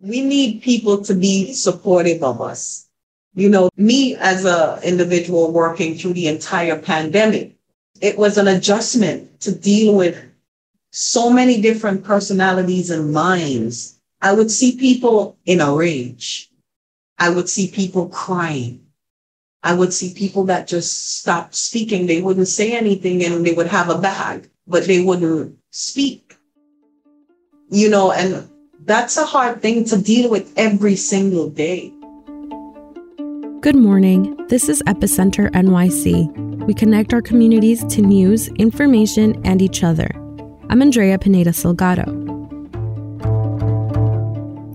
we 0.00 0.22
need 0.22 0.62
people 0.62 1.02
to 1.04 1.14
be 1.14 1.52
supportive 1.52 2.22
of 2.22 2.40
us. 2.40 2.88
You 3.34 3.48
know, 3.48 3.68
me 3.76 4.16
as 4.16 4.44
a 4.44 4.80
individual 4.82 5.52
working 5.52 5.94
through 5.94 6.14
the 6.14 6.28
entire 6.28 6.78
pandemic, 6.78 7.54
it 8.00 8.18
was 8.18 8.38
an 8.38 8.48
adjustment 8.48 9.40
to 9.40 9.54
deal 9.54 9.94
with 9.94 10.18
so 10.90 11.30
many 11.30 11.60
different 11.60 12.02
personalities 12.02 12.90
and 12.90 13.12
minds. 13.12 14.00
I 14.20 14.32
would 14.32 14.50
see 14.50 14.76
people 14.76 15.38
in 15.46 15.60
a 15.60 15.72
rage. 15.72 16.50
I 17.18 17.30
would 17.30 17.48
see 17.48 17.68
people 17.68 18.08
crying. 18.08 18.86
I 19.62 19.74
would 19.74 19.92
see 19.92 20.14
people 20.14 20.44
that 20.44 20.66
just 20.66 21.18
stopped 21.18 21.54
speaking. 21.54 22.06
They 22.06 22.22
wouldn't 22.22 22.48
say 22.48 22.72
anything 22.72 23.22
and 23.22 23.44
they 23.44 23.52
would 23.52 23.66
have 23.66 23.90
a 23.90 23.98
bag, 23.98 24.48
but 24.66 24.86
they 24.86 25.02
wouldn't 25.02 25.58
speak. 25.70 26.36
You 27.68 27.90
know, 27.90 28.10
and 28.10 28.49
that's 28.90 29.16
a 29.16 29.24
hard 29.24 29.62
thing 29.62 29.84
to 29.84 29.96
deal 29.96 30.28
with 30.28 30.52
every 30.56 30.96
single 30.96 31.48
day. 31.48 31.92
Good 33.60 33.76
morning. 33.76 34.36
This 34.48 34.68
is 34.68 34.82
Epicenter 34.82 35.48
NYC. 35.52 36.66
We 36.66 36.74
connect 36.74 37.14
our 37.14 37.22
communities 37.22 37.84
to 37.84 38.02
news, 38.02 38.48
information, 38.58 39.40
and 39.44 39.62
each 39.62 39.84
other. 39.84 40.10
I'm 40.70 40.82
Andrea 40.82 41.20
Pineda 41.20 41.50
Salgado. 41.50 42.08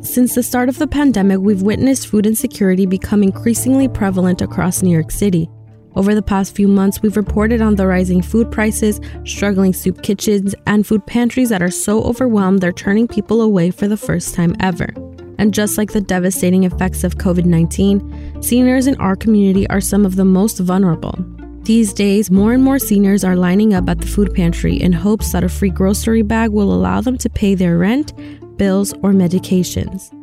Since 0.05 0.36
the 0.36 0.44
start 0.44 0.70
of 0.70 0.77
the 0.77 0.88
pandemic, 0.88 1.40
we've 1.40 1.62
witnessed 1.62 2.08
food 2.08 2.26
insecurity 2.26 2.86
become 2.86 3.22
increasingly 3.22 3.90
prevalent 3.90 4.41
across 4.41 4.82
New 4.82 4.91
York 4.91 5.12
City. 5.12 5.50
Over 5.95 6.13
the 6.13 6.22
past 6.22 6.55
few 6.55 6.67
months, 6.67 7.02
we've 7.02 7.16
reported 7.16 7.62
on 7.62 7.76
the 7.76 7.88
rising 7.88 8.22
food 8.22 8.52
prices, 8.52 8.99
struggling 9.23 9.73
soup 9.73 10.04
kitchens, 10.04 10.54
and 10.68 10.85
food 10.85 11.05
pantries 11.05 11.49
that 11.49 11.62
are 11.62 11.71
so 11.71 12.04
overwhelmed 12.04 12.59
they're 12.59 12.73
turning 12.73 13.08
people 13.08 13.41
away 13.41 13.71
for 13.71 13.88
the 13.88 13.95
first 13.95 14.35
time 14.35 14.55
ever. 14.59 14.94
And 15.38 15.54
just 15.54 15.77
like 15.77 15.94
the 15.94 16.02
devastating 16.02 16.66
effects 16.66 17.04
of 17.04 17.16
COVID 17.16 17.45
19, 17.45 18.41
seniors 18.41 18.88
in 18.88 18.95
our 18.98 19.15
community 19.15 19.68
are 19.70 19.82
some 19.82 20.05
of 20.05 20.18
the 20.18 20.26
most 20.26 20.60
vulnerable. 20.60 21.18
These 21.63 21.93
days, 21.93 22.30
more 22.30 22.54
and 22.54 22.63
more 22.63 22.77
seniors 22.77 23.24
are 23.24 23.35
lining 23.35 23.74
up 23.74 23.90
at 23.90 23.99
the 23.99 24.07
food 24.07 24.34
pantry 24.34 24.76
in 24.76 24.91
hopes 24.93 25.32
that 25.32 25.43
a 25.43 25.49
free 25.49 25.70
grocery 25.70 26.21
bag 26.21 26.52
will 26.52 26.74
allow 26.74 27.02
them 27.02 27.18
to 27.18 27.30
pay 27.30 27.55
their 27.55 27.77
rent, 27.77 28.13
bills, 28.57 28.93
or 29.02 29.12
medications. 29.13 30.15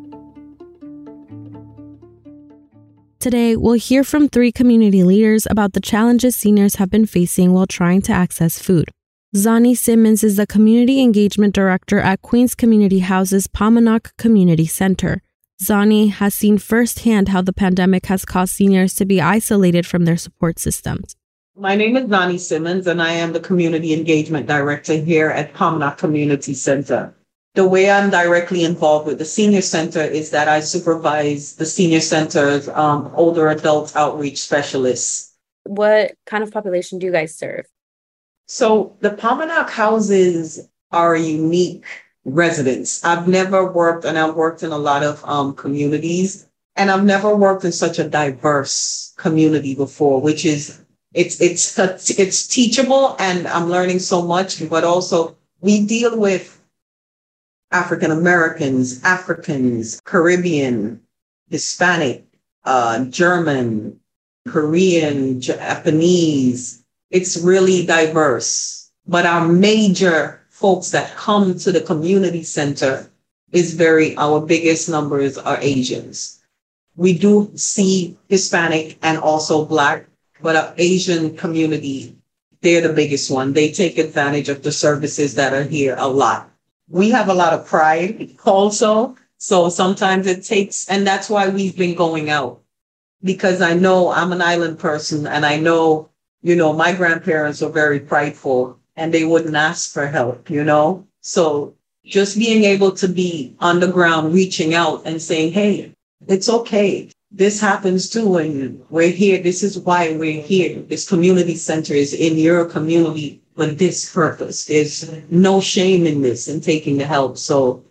Today, 3.22 3.54
we'll 3.54 3.74
hear 3.74 4.02
from 4.02 4.28
three 4.28 4.50
community 4.50 5.04
leaders 5.04 5.46
about 5.48 5.74
the 5.74 5.80
challenges 5.80 6.34
seniors 6.34 6.74
have 6.74 6.90
been 6.90 7.06
facing 7.06 7.52
while 7.52 7.68
trying 7.68 8.02
to 8.02 8.12
access 8.12 8.58
food. 8.58 8.90
Zani 9.36 9.76
Simmons 9.76 10.24
is 10.24 10.34
the 10.34 10.44
Community 10.44 11.00
Engagement 11.00 11.54
Director 11.54 12.00
at 12.00 12.20
Queens 12.22 12.56
Community 12.56 12.98
Houses 12.98 13.46
Pomonok 13.46 14.10
Community 14.18 14.66
Center. 14.66 15.22
Zani 15.62 16.10
has 16.10 16.34
seen 16.34 16.58
firsthand 16.58 17.28
how 17.28 17.42
the 17.42 17.52
pandemic 17.52 18.06
has 18.06 18.24
caused 18.24 18.56
seniors 18.56 18.92
to 18.96 19.04
be 19.04 19.20
isolated 19.20 19.86
from 19.86 20.04
their 20.04 20.16
support 20.16 20.58
systems. 20.58 21.14
My 21.54 21.76
name 21.76 21.96
is 21.96 22.06
Zani 22.06 22.40
Simmons, 22.40 22.88
and 22.88 23.00
I 23.00 23.12
am 23.12 23.32
the 23.32 23.38
Community 23.38 23.94
Engagement 23.94 24.48
Director 24.48 24.96
here 24.96 25.30
at 25.30 25.54
Pomonok 25.54 25.96
Community 25.96 26.54
Center. 26.54 27.14
The 27.54 27.68
way 27.68 27.90
I'm 27.90 28.08
directly 28.08 28.64
involved 28.64 29.06
with 29.06 29.18
the 29.18 29.26
Senior 29.26 29.60
Center 29.60 30.00
is 30.00 30.30
that 30.30 30.48
I 30.48 30.60
supervise 30.60 31.56
the 31.56 31.66
Senior 31.66 32.00
Center's 32.00 32.66
um, 32.70 33.12
older 33.14 33.50
adult 33.50 33.94
outreach 33.94 34.40
specialists. 34.40 35.34
What 35.64 36.12
kind 36.24 36.42
of 36.42 36.50
population 36.50 36.98
do 36.98 37.06
you 37.06 37.12
guys 37.12 37.34
serve? 37.36 37.66
So 38.46 38.96
the 39.00 39.10
Pomonok 39.10 39.68
houses 39.68 40.66
are 40.92 41.14
a 41.14 41.20
unique 41.20 41.84
residence. 42.24 43.04
I've 43.04 43.28
never 43.28 43.70
worked, 43.70 44.06
and 44.06 44.18
I've 44.18 44.34
worked 44.34 44.62
in 44.62 44.72
a 44.72 44.78
lot 44.78 45.02
of 45.02 45.22
um, 45.24 45.54
communities, 45.54 46.48
and 46.76 46.90
I've 46.90 47.04
never 47.04 47.36
worked 47.36 47.64
in 47.64 47.72
such 47.72 47.98
a 47.98 48.08
diverse 48.08 49.12
community 49.18 49.74
before, 49.74 50.22
which 50.22 50.46
is 50.46 50.82
it's 51.12 51.40
it's 51.42 51.78
it's 52.18 52.46
teachable, 52.46 53.14
and 53.18 53.46
I'm 53.46 53.68
learning 53.68 53.98
so 53.98 54.22
much. 54.22 54.66
But 54.70 54.84
also, 54.84 55.36
we 55.60 55.84
deal 55.84 56.18
with 56.18 56.61
African 57.72 58.10
Americans, 58.10 59.02
Africans, 59.02 60.00
Caribbean, 60.04 61.00
Hispanic, 61.50 62.24
uh, 62.64 63.04
German, 63.06 63.98
Korean, 64.48 65.40
Japanese, 65.40 66.84
it's 67.10 67.36
really 67.38 67.84
diverse. 67.86 68.90
But 69.06 69.26
our 69.26 69.46
major 69.46 70.40
folks 70.50 70.90
that 70.90 71.14
come 71.16 71.58
to 71.58 71.72
the 71.72 71.80
community 71.80 72.42
center 72.42 73.10
is 73.52 73.74
very, 73.74 74.16
our 74.16 74.40
biggest 74.40 74.88
numbers 74.88 75.36
are 75.38 75.58
Asians. 75.60 76.40
We 76.96 77.16
do 77.16 77.50
see 77.54 78.16
Hispanic 78.28 78.98
and 79.02 79.18
also 79.18 79.64
Black, 79.64 80.06
but 80.40 80.56
our 80.56 80.74
Asian 80.76 81.36
community, 81.36 82.16
they're 82.60 82.86
the 82.86 82.92
biggest 82.92 83.30
one. 83.30 83.52
They 83.52 83.72
take 83.72 83.98
advantage 83.98 84.48
of 84.48 84.62
the 84.62 84.72
services 84.72 85.34
that 85.34 85.52
are 85.52 85.64
here 85.64 85.96
a 85.98 86.08
lot. 86.08 86.51
We 86.92 87.10
have 87.10 87.28
a 87.28 87.34
lot 87.34 87.52
of 87.52 87.66
pride 87.66 88.36
also. 88.44 89.16
So 89.38 89.68
sometimes 89.68 90.26
it 90.26 90.44
takes, 90.44 90.88
and 90.88 91.04
that's 91.04 91.28
why 91.28 91.48
we've 91.48 91.76
been 91.76 91.96
going 91.96 92.30
out 92.30 92.62
because 93.24 93.60
I 93.60 93.74
know 93.74 94.10
I'm 94.10 94.32
an 94.32 94.42
island 94.42 94.78
person 94.78 95.26
and 95.26 95.44
I 95.44 95.56
know 95.58 96.10
you 96.42 96.56
know, 96.56 96.72
my 96.72 96.92
grandparents 96.92 97.60
were 97.60 97.68
very 97.68 98.00
prideful 98.00 98.78
and 98.96 99.14
they 99.14 99.24
wouldn't 99.24 99.54
ask 99.54 99.92
for 99.92 100.06
help, 100.06 100.50
you 100.50 100.64
know? 100.64 101.06
So 101.20 101.74
just 102.04 102.36
being 102.36 102.64
able 102.64 102.92
to 102.92 103.08
be 103.08 103.54
on 103.60 103.80
the 103.80 103.90
ground, 103.90 104.34
reaching 104.34 104.74
out 104.74 105.02
and 105.06 105.22
saying, 105.22 105.52
hey, 105.52 105.94
it's 106.26 106.48
okay. 106.48 107.10
This 107.30 107.60
happens 107.60 108.10
too. 108.10 108.36
And 108.36 108.84
we're 108.90 109.10
here. 109.10 109.40
This 109.40 109.62
is 109.62 109.78
why 109.78 110.16
we're 110.16 110.42
here. 110.42 110.82
This 110.82 111.08
community 111.08 111.54
center 111.54 111.94
is 111.94 112.12
in 112.12 112.36
your 112.36 112.66
community 112.66 113.40
for 113.54 113.66
this 113.66 114.12
purpose. 114.12 114.66
There's 114.66 115.10
no 115.30 115.60
shame 115.60 116.06
in 116.06 116.22
this 116.22 116.48
and 116.48 116.62
taking 116.62 116.98
the 116.98 117.06
help. 117.06 117.38
So 117.38 117.84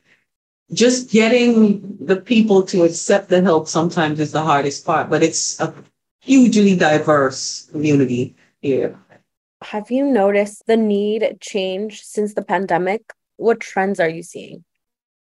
just 0.74 1.12
getting 1.12 1.98
the 2.00 2.16
people 2.16 2.64
to 2.64 2.84
accept 2.84 3.30
the 3.30 3.42
help 3.42 3.68
sometimes 3.68 4.20
is 4.20 4.32
the 4.32 4.42
hardest 4.42 4.86
part, 4.86 5.10
but 5.10 5.24
it's 5.24 5.60
a 5.60 5.74
hugely 6.22 6.76
diverse 6.76 7.68
community 7.72 8.36
here. 8.62 8.98
Have 9.64 9.92
you 9.92 10.06
noticed 10.06 10.66
the 10.66 10.78
need 10.78 11.38
change 11.40 12.02
since 12.02 12.34
the 12.34 12.42
pandemic? 12.42 13.14
What 13.38 13.60
trends 13.60 14.00
are 14.00 14.10
you 14.10 14.24
seeing? 14.24 14.64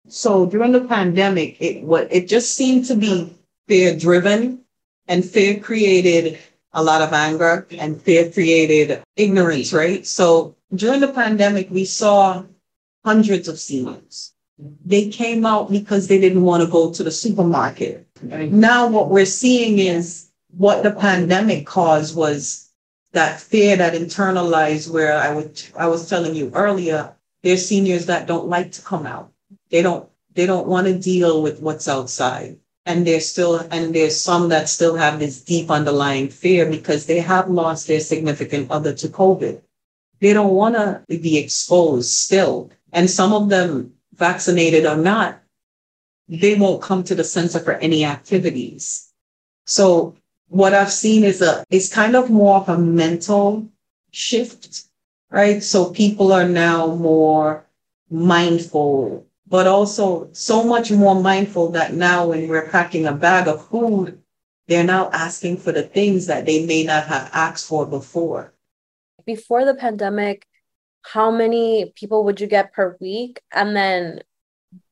So 0.08 0.46
during 0.46 0.72
the 0.72 0.82
pandemic, 0.82 1.56
it 1.60 1.82
what 1.82 2.08
it 2.12 2.28
just 2.28 2.54
seemed 2.54 2.84
to 2.86 2.94
be 2.94 3.34
fear 3.66 3.96
driven 3.96 4.60
and 5.08 5.24
fear 5.24 5.58
created 5.58 6.38
a 6.74 6.82
lot 6.82 7.02
of 7.02 7.12
anger 7.12 7.66
and 7.78 8.00
fear 8.00 8.30
created 8.30 9.02
ignorance, 9.16 9.72
right? 9.72 10.06
So 10.06 10.56
during 10.74 11.00
the 11.00 11.12
pandemic, 11.12 11.70
we 11.70 11.84
saw 11.84 12.44
hundreds 13.04 13.48
of 13.48 13.58
seniors. 13.58 14.32
They 14.84 15.08
came 15.08 15.44
out 15.46 15.70
because 15.70 16.06
they 16.06 16.20
didn't 16.20 16.42
want 16.42 16.62
to 16.62 16.70
go 16.70 16.92
to 16.92 17.02
the 17.02 17.10
supermarket. 17.10 18.06
Now 18.22 18.88
what 18.88 19.10
we're 19.10 19.26
seeing 19.26 19.78
is 19.78 20.30
what 20.56 20.82
the 20.82 20.92
pandemic 20.92 21.66
caused 21.66 22.16
was 22.16 22.70
that 23.12 23.40
fear, 23.40 23.76
that 23.76 23.94
internalized 23.94 24.90
where 24.90 25.16
I 25.16 25.32
would 25.34 25.62
I 25.76 25.86
was 25.86 26.08
telling 26.08 26.34
you 26.34 26.50
earlier, 26.54 27.14
there's 27.42 27.66
seniors 27.66 28.06
that 28.06 28.26
don't 28.26 28.48
like 28.48 28.72
to 28.72 28.82
come 28.82 29.06
out. 29.06 29.32
They 29.70 29.82
don't 29.82 30.08
they 30.34 30.46
don't 30.46 30.66
want 30.66 30.86
to 30.86 30.98
deal 30.98 31.42
with 31.42 31.60
what's 31.60 31.88
outside. 31.88 32.58
And 32.86 33.06
there's 33.06 33.26
still 33.26 33.56
and 33.70 33.94
there's 33.94 34.20
some 34.20 34.50
that 34.50 34.68
still 34.68 34.94
have 34.96 35.18
this 35.18 35.40
deep 35.40 35.70
underlying 35.70 36.28
fear 36.28 36.68
because 36.68 37.06
they 37.06 37.20
have 37.20 37.48
lost 37.48 37.86
their 37.86 38.00
significant 38.00 38.70
other 38.70 38.92
to 38.94 39.08
COVID. 39.08 39.62
They 40.20 40.32
don't 40.32 40.54
want 40.54 40.74
to 40.74 41.02
be 41.08 41.38
exposed 41.38 42.10
still. 42.10 42.70
And 42.92 43.10
some 43.10 43.32
of 43.32 43.48
them, 43.48 43.94
vaccinated 44.14 44.86
or 44.86 44.96
not, 44.96 45.42
they 46.28 46.54
won't 46.54 46.82
come 46.82 47.02
to 47.04 47.14
the 47.14 47.24
center 47.24 47.58
for 47.58 47.72
any 47.74 48.04
activities. 48.04 49.12
So 49.66 50.14
what 50.48 50.74
I've 50.74 50.92
seen 50.92 51.24
is 51.24 51.42
a 51.42 51.64
is 51.70 51.92
kind 51.92 52.14
of 52.16 52.30
more 52.30 52.56
of 52.58 52.68
a 52.68 52.78
mental 52.78 53.68
shift, 54.10 54.84
right? 55.30 55.62
So 55.62 55.90
people 55.90 56.32
are 56.32 56.48
now 56.48 56.94
more 56.94 57.66
mindful, 58.10 59.26
but 59.46 59.66
also 59.66 60.28
so 60.32 60.64
much 60.64 60.90
more 60.90 61.14
mindful 61.14 61.70
that 61.70 61.94
now 61.94 62.28
when 62.28 62.48
we're 62.48 62.68
packing 62.68 63.06
a 63.06 63.12
bag 63.12 63.46
of 63.46 63.66
food, 63.68 64.20
they're 64.66 64.84
now 64.84 65.10
asking 65.12 65.58
for 65.58 65.72
the 65.72 65.82
things 65.82 66.26
that 66.26 66.46
they 66.46 66.64
may 66.64 66.84
not 66.84 67.06
have 67.06 67.30
asked 67.32 67.66
for 67.66 67.86
before. 67.86 68.54
Before 69.26 69.64
the 69.64 69.74
pandemic, 69.74 70.46
how 71.02 71.30
many 71.30 71.92
people 71.94 72.24
would 72.24 72.40
you 72.40 72.46
get 72.46 72.72
per 72.72 72.96
week? 73.00 73.42
And 73.52 73.76
then 73.76 74.20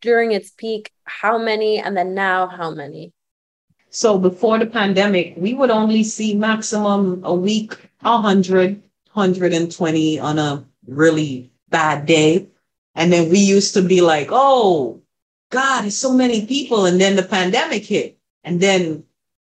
during 0.01 0.33
its 0.33 0.51
peak, 0.51 0.93
how 1.05 1.39
many? 1.39 1.79
And 1.79 1.97
then 1.97 2.15
now, 2.15 2.47
how 2.47 2.71
many? 2.71 3.13
So 3.91 4.19
before 4.19 4.59
the 4.59 4.67
pandemic, 4.67 5.35
we 5.37 5.55
would 5.55 5.71
only 5.71 6.05
see 6.05 6.35
maximum 6.35 7.23
a 7.25 7.35
week, 7.35 7.77
100, 8.01 8.83
120 9.13 10.19
on 10.19 10.39
a 10.39 10.65
really 10.87 11.51
bad 11.69 12.07
day. 12.07 12.49
And 12.95 13.13
then 13.13 13.31
we 13.31 13.39
used 13.39 13.75
to 13.75 13.83
be 13.83 14.01
like, 14.01 14.29
oh, 14.31 15.01
God, 15.51 15.87
it's 15.87 15.97
so 15.97 16.13
many 16.13 16.47
people. 16.47 16.87
And 16.87 17.01
then 17.01 17.17
the 17.17 17.23
pandemic 17.23 17.85
hit. 17.85 18.19
And 18.45 18.61
then 18.61 19.05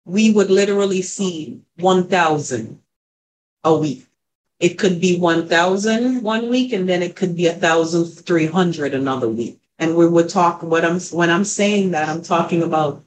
we 0.05 0.31
would 0.31 0.49
literally 0.49 1.01
see 1.01 1.61
1,000 1.77 2.79
a 3.63 3.75
week. 3.75 4.07
It 4.59 4.77
could 4.77 5.01
be 5.01 5.17
1,000 5.17 6.21
one 6.21 6.49
week, 6.49 6.71
and 6.73 6.87
then 6.87 7.01
it 7.01 7.15
could 7.15 7.35
be 7.35 7.47
1,300 7.47 8.93
another 8.93 9.27
week. 9.27 9.59
And 9.79 9.95
we 9.95 10.07
would 10.07 10.29
talk, 10.29 10.61
what 10.61 10.85
I'm, 10.85 10.99
when 10.99 11.31
I'm 11.31 11.45
saying 11.45 11.91
that, 11.91 12.07
I'm 12.07 12.21
talking 12.21 12.61
about 12.61 13.03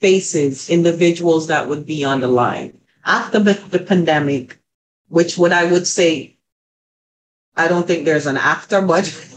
faces, 0.00 0.70
individuals 0.70 1.48
that 1.48 1.68
would 1.68 1.84
be 1.84 2.04
on 2.04 2.20
the 2.20 2.28
line. 2.28 2.78
After 3.04 3.38
the, 3.38 3.52
the 3.52 3.78
pandemic, 3.78 4.58
which 5.08 5.36
what 5.36 5.52
I 5.52 5.70
would 5.70 5.86
say, 5.86 6.38
I 7.56 7.68
don't 7.68 7.86
think 7.86 8.04
there's 8.04 8.26
an 8.26 8.38
after, 8.38 8.80
but 8.80 9.04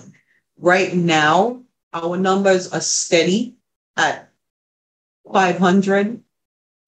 right 0.57 0.93
now, 0.93 1.61
our 1.93 2.17
numbers 2.17 2.71
are 2.71 2.81
steady 2.81 3.55
at 3.95 4.29
500. 5.31 6.23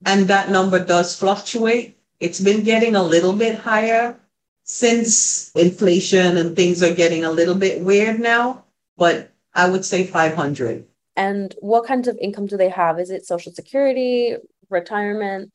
And 0.06 0.28
that 0.28 0.50
number 0.50 0.84
does 0.84 1.18
fluctuate. 1.18 1.98
It's 2.20 2.40
been 2.40 2.64
getting 2.64 2.96
a 2.96 3.04
little 3.04 3.34
bit 3.34 3.60
higher 3.60 4.18
since 4.64 5.52
inflation 5.56 6.38
and 6.38 6.56
things 6.56 6.84
are 6.84 6.94
getting 6.94 7.26
a 7.26 7.32
little 7.32 7.56
bit 7.56 7.82
weird 7.82 8.20
now, 8.20 8.66
but 8.98 9.34
I 9.54 9.70
would 9.70 9.84
say 9.84 10.06
500. 10.06 10.86
And 11.16 11.56
what 11.60 11.86
kinds 11.86 12.08
of 12.08 12.18
income 12.22 12.46
do 12.46 12.56
they 12.56 12.70
have? 12.70 13.00
Is 13.00 13.10
it 13.10 13.26
social 13.26 13.52
security, 13.52 14.36
retirement? 14.70 15.52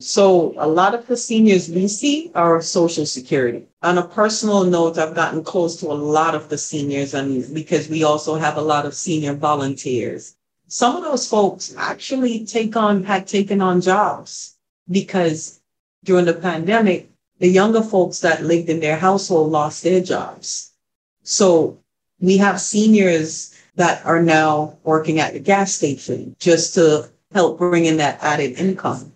So 0.00 0.54
a 0.58 0.68
lot 0.68 0.94
of 0.94 1.08
the 1.08 1.16
seniors 1.16 1.68
we 1.68 1.88
see 1.88 2.30
are 2.36 2.62
social 2.62 3.04
security. 3.04 3.66
On 3.82 3.98
a 3.98 4.06
personal 4.06 4.62
note, 4.62 4.96
I've 4.96 5.16
gotten 5.16 5.42
close 5.42 5.74
to 5.80 5.88
a 5.88 5.92
lot 5.92 6.36
of 6.36 6.48
the 6.48 6.56
seniors 6.56 7.14
and 7.14 7.52
because 7.52 7.88
we 7.88 8.04
also 8.04 8.36
have 8.36 8.56
a 8.56 8.62
lot 8.62 8.86
of 8.86 8.94
senior 8.94 9.34
volunteers. 9.34 10.36
Some 10.68 10.94
of 10.94 11.02
those 11.02 11.28
folks 11.28 11.74
actually 11.76 12.46
take 12.46 12.76
on, 12.76 13.02
had 13.02 13.26
taken 13.26 13.60
on 13.60 13.80
jobs 13.80 14.56
because 14.88 15.60
during 16.04 16.26
the 16.26 16.34
pandemic, 16.34 17.10
the 17.40 17.48
younger 17.48 17.82
folks 17.82 18.20
that 18.20 18.44
lived 18.44 18.68
in 18.68 18.78
their 18.78 18.96
household 18.96 19.50
lost 19.50 19.82
their 19.82 20.00
jobs. 20.00 20.74
So 21.24 21.76
we 22.20 22.36
have 22.36 22.60
seniors 22.60 23.52
that 23.74 24.06
are 24.06 24.22
now 24.22 24.78
working 24.84 25.18
at 25.18 25.32
the 25.32 25.40
gas 25.40 25.74
station 25.74 26.36
just 26.38 26.74
to 26.74 27.10
help 27.32 27.58
bring 27.58 27.86
in 27.86 27.96
that 27.96 28.22
added 28.22 28.60
income. 28.60 29.12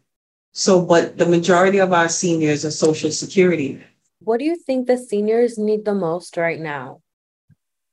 So, 0.53 0.83
but 0.83 1.19
the 1.19 1.27
majority 1.27 1.79
of 1.79 1.93
our 1.93 2.09
seniors 2.09 2.65
are 2.65 2.71
Social 2.71 3.11
Security. 3.11 3.83
What 4.21 4.39
do 4.39 4.45
you 4.45 4.57
think 4.57 4.87
the 4.87 4.99
seniors 4.99 5.59
need 5.59 5.85
the 5.85 5.95
most 5.95 6.37
right 6.37 6.61
now? 6.61 7.01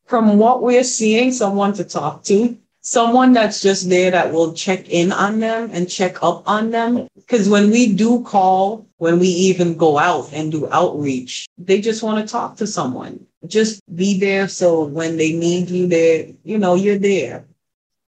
From 0.05 0.37
what 0.37 0.61
we're 0.61 0.83
seeing, 0.83 1.31
someone 1.31 1.73
to 1.73 1.83
talk 1.83 2.23
to 2.25 2.57
someone 2.81 3.33
that's 3.33 3.61
just 3.61 3.89
there 3.89 4.11
that 4.11 4.31
will 4.31 4.53
check 4.53 4.89
in 4.89 5.11
on 5.11 5.39
them 5.39 5.69
and 5.73 5.89
check 5.89 6.23
up 6.23 6.43
on 6.47 6.71
them. 6.71 7.07
Because 7.15 7.49
when 7.49 7.69
we 7.69 7.93
do 7.93 8.23
call, 8.23 8.87
when 8.97 9.19
we 9.19 9.27
even 9.27 9.77
go 9.77 9.97
out 9.97 10.31
and 10.33 10.51
do 10.51 10.67
outreach, 10.71 11.47
they 11.57 11.81
just 11.81 12.03
want 12.03 12.25
to 12.25 12.31
talk 12.31 12.57
to 12.57 12.67
someone. 12.67 13.25
Just 13.47 13.81
be 13.95 14.19
there 14.19 14.47
so 14.47 14.83
when 14.83 15.17
they 15.17 15.33
need 15.33 15.69
you 15.69 15.87
there, 15.87 16.27
you 16.43 16.57
know, 16.57 16.75
you're 16.75 16.97
there. 16.97 17.45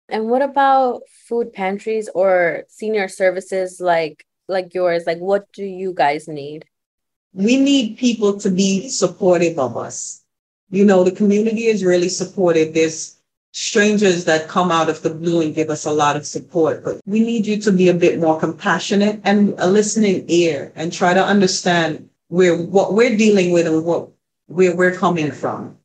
And 0.09 0.27
what 0.27 0.41
about 0.41 1.03
food 1.07 1.53
pantries 1.53 2.09
or 2.13 2.63
senior 2.67 3.07
services 3.07 3.79
like 3.79 4.25
like 4.47 4.73
yours? 4.73 5.03
Like 5.05 5.19
what 5.19 5.51
do 5.53 5.63
you 5.63 5.93
guys 5.93 6.27
need? 6.27 6.65
We 7.33 7.57
need 7.57 7.97
people 7.97 8.37
to 8.39 8.49
be 8.49 8.89
supportive 8.89 9.57
of 9.57 9.77
us. 9.77 10.21
You 10.69 10.85
know, 10.85 11.03
the 11.03 11.11
community 11.11 11.65
is 11.65 11.83
really 11.83 12.09
supportive. 12.09 12.73
There's 12.73 13.21
strangers 13.53 14.25
that 14.25 14.47
come 14.47 14.71
out 14.71 14.89
of 14.89 15.01
the 15.01 15.09
blue 15.09 15.41
and 15.41 15.55
give 15.55 15.69
us 15.69 15.85
a 15.85 15.91
lot 15.91 16.15
of 16.15 16.25
support. 16.25 16.83
But 16.83 17.01
we 17.05 17.19
need 17.19 17.45
you 17.45 17.57
to 17.61 17.71
be 17.71 17.89
a 17.89 17.93
bit 17.93 18.19
more 18.19 18.39
compassionate 18.39 19.21
and 19.23 19.53
a 19.57 19.67
listening 19.67 20.25
ear 20.27 20.71
and 20.75 20.91
try 20.91 21.13
to 21.13 21.23
understand 21.23 22.09
where 22.29 22.55
what 22.55 22.93
we're 22.93 23.17
dealing 23.17 23.51
with 23.51 23.67
and 23.67 23.83
what 23.83 24.09
where 24.47 24.75
we're 24.75 24.95
coming 24.95 25.31
from. 25.31 25.77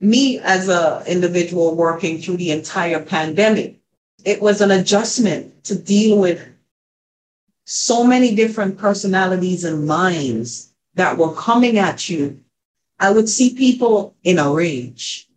Me 0.00 0.38
as 0.40 0.68
a 0.68 1.02
individual 1.06 1.74
working 1.74 2.18
through 2.18 2.38
the 2.38 2.50
entire 2.50 3.00
pandemic, 3.04 3.78
it 4.24 4.40
was 4.40 4.60
an 4.60 4.70
adjustment 4.70 5.64
to 5.64 5.74
deal 5.76 6.18
with 6.18 6.42
so 7.70 8.04
many 8.04 8.34
different 8.34 8.78
personalities 8.78 9.64
and 9.64 9.86
minds 9.86 10.72
that 10.94 11.16
were 11.16 11.34
coming 11.34 11.78
at 11.78 12.08
you. 12.08 12.40
I 12.98 13.10
would 13.10 13.28
see 13.28 13.54
people 13.54 14.14
in 14.22 14.38
a 14.38 14.52
rage 14.52 15.30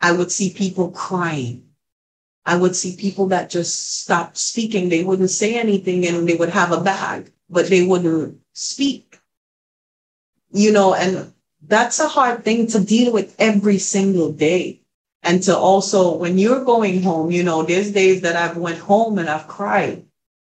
I 0.00 0.12
would 0.12 0.30
see 0.30 0.50
people 0.50 0.90
crying. 0.90 1.64
I 2.46 2.56
would 2.56 2.76
see 2.76 2.96
people 2.96 3.26
that 3.28 3.50
just 3.50 4.00
stopped 4.00 4.38
speaking. 4.38 4.88
They 4.88 5.04
wouldn't 5.04 5.30
say 5.30 5.58
anything 5.58 6.06
and 6.06 6.28
they 6.28 6.36
would 6.36 6.48
have 6.50 6.72
a 6.72 6.80
bag, 6.80 7.30
but 7.50 7.68
they 7.68 7.84
wouldn't 7.84 8.40
speak. 8.52 9.18
You 10.50 10.72
know, 10.72 10.94
and 10.94 11.32
that's 11.62 12.00
a 12.00 12.08
hard 12.08 12.44
thing 12.44 12.66
to 12.68 12.80
deal 12.80 13.12
with 13.12 13.34
every 13.38 13.78
single 13.78 14.32
day. 14.32 14.80
And 15.22 15.42
to 15.42 15.56
also, 15.56 16.14
when 16.16 16.38
you're 16.38 16.64
going 16.64 17.02
home, 17.02 17.30
you 17.30 17.42
know, 17.42 17.62
there's 17.64 17.90
days 17.90 18.22
that 18.22 18.36
I've 18.36 18.56
went 18.56 18.78
home 18.78 19.18
and 19.18 19.28
I've 19.28 19.48
cried 19.48 20.04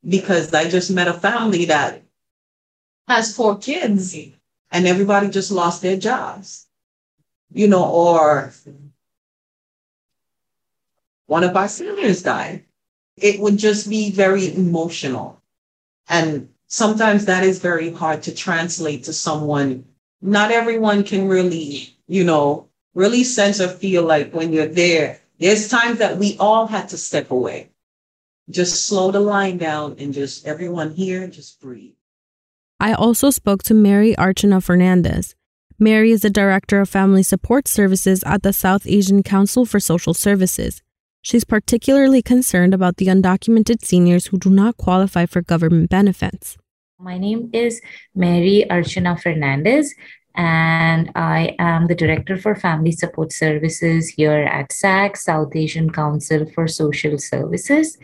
because 0.08 0.54
I 0.54 0.70
just 0.70 0.92
met 0.92 1.08
a 1.08 1.14
family 1.14 1.66
that 1.66 2.02
has 3.08 3.36
four 3.36 3.58
kids 3.58 4.16
and 4.72 4.88
everybody 4.88 5.30
just 5.30 5.52
lost 5.52 5.82
their 5.82 5.98
jobs, 5.98 6.68
you 7.52 7.68
know, 7.68 7.86
or 7.90 8.54
one 11.26 11.44
of 11.44 11.56
our 11.56 11.68
seniors 11.68 12.24
died. 12.24 12.66
It 13.18 13.40
would 13.40 13.58
just 13.58 13.90
be 13.90 14.12
very 14.12 14.54
emotional. 14.56 15.42
And 16.08 16.50
sometimes 16.68 17.26
that 17.26 17.44
is 17.44 17.60
very 17.60 17.92
hard 17.92 18.24
to 18.24 18.34
translate 18.34 19.04
to 19.04 19.14
someone. 19.14 19.86
Not 20.22 20.52
everyone 20.52 21.04
can 21.04 21.28
really, 21.28 21.96
you 22.08 22.24
know, 22.24 22.70
really 22.94 23.24
sense 23.24 23.60
or 23.60 23.68
feel 23.68 24.04
like 24.04 24.34
when 24.34 24.54
you're 24.54 24.68
there. 24.68 25.20
There's 25.40 25.70
times 25.70 26.00
that 26.00 26.18
we 26.18 26.38
all 26.40 26.68
had 26.68 26.90
to 26.90 26.98
step 26.98 27.32
away. 27.32 27.70
Just 28.50 28.88
slow 28.88 29.12
the 29.12 29.20
line 29.20 29.58
down 29.58 29.96
and 30.00 30.14
just 30.14 30.46
everyone 30.48 30.92
here, 30.92 31.28
just 31.28 31.62
breathe. 31.62 31.94
I 32.80 32.94
also 32.94 33.30
spoke 33.30 33.62
to 33.64 33.74
Mary 33.74 34.16
Archana 34.16 34.64
Fernandez. 34.64 35.36
Mary 35.78 36.12
is 36.12 36.22
the 36.22 36.30
Director 36.30 36.82
of 36.82 36.90
Family 36.90 37.24
Support 37.24 37.68
Services 37.68 38.24
at 38.26 38.42
the 38.42 38.52
South 38.52 38.88
Asian 38.88 39.22
Council 39.22 39.66
for 39.66 39.80
Social 39.80 40.14
Services. 40.14 40.82
She's 41.22 41.44
particularly 41.44 42.22
concerned 42.22 42.74
about 42.74 42.98
the 42.98 43.08
undocumented 43.08 43.86
seniors 43.86 44.28
who 44.28 44.38
do 44.38 44.50
not 44.50 44.78
qualify 44.78 45.26
for 45.26 45.42
government 45.42 45.90
benefits. 45.90 46.58
My 46.98 47.18
name 47.18 47.50
is 47.54 47.82
Mary 48.16 48.66
Archana 48.70 49.22
Fernandez, 49.22 49.94
and 50.40 51.12
I 51.16 51.54
am 51.60 51.88
the 51.88 51.96
Director 51.96 52.38
for 52.38 52.56
Family 52.56 52.94
Support 52.94 53.34
Services 53.34 54.08
here 54.08 54.32
at 54.32 54.72
SAC, 54.72 55.18
South 55.18 55.54
Asian 55.54 55.92
Council 55.92 56.50
for 56.54 56.66
Social 56.66 57.18
Services. 57.18 57.98